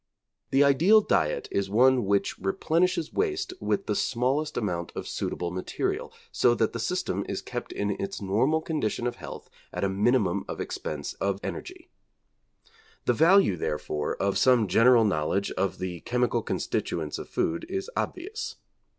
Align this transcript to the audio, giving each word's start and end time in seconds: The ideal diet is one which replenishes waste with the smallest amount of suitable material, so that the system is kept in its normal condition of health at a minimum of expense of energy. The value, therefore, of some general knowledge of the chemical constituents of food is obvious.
The 0.49 0.63
ideal 0.63 1.01
diet 1.01 1.47
is 1.51 1.69
one 1.69 2.05
which 2.05 2.39
replenishes 2.39 3.13
waste 3.13 3.53
with 3.61 3.85
the 3.85 3.93
smallest 3.93 4.57
amount 4.57 4.91
of 4.95 5.07
suitable 5.07 5.51
material, 5.51 6.11
so 6.31 6.55
that 6.55 6.73
the 6.73 6.79
system 6.79 7.23
is 7.29 7.43
kept 7.43 7.71
in 7.71 7.91
its 7.91 8.19
normal 8.19 8.61
condition 8.61 9.05
of 9.05 9.17
health 9.17 9.47
at 9.71 9.83
a 9.83 9.89
minimum 9.89 10.43
of 10.47 10.59
expense 10.59 11.13
of 11.13 11.39
energy. 11.43 11.91
The 13.05 13.13
value, 13.13 13.55
therefore, 13.57 14.15
of 14.15 14.39
some 14.39 14.67
general 14.67 15.05
knowledge 15.05 15.51
of 15.51 15.77
the 15.77 15.99
chemical 15.99 16.41
constituents 16.41 17.19
of 17.19 17.29
food 17.29 17.67
is 17.69 17.87
obvious. 17.95 18.55